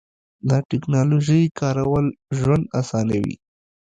[0.49, 2.05] د تکنالوژۍ کارول
[2.39, 3.35] ژوند اسانوي.